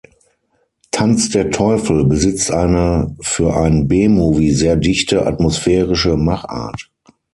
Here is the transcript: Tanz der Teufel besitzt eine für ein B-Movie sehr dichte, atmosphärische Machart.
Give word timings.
Tanz 0.89 1.29
der 1.29 1.51
Teufel 1.51 2.05
besitzt 2.05 2.49
eine 2.49 3.15
für 3.21 3.55
ein 3.55 3.87
B-Movie 3.87 4.49
sehr 4.49 4.75
dichte, 4.75 5.27
atmosphärische 5.27 6.17
Machart. 6.17 6.89